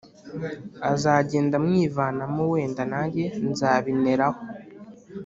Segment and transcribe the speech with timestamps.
[0.91, 4.41] azagenda amwivanamo wenda najye nzabineraho.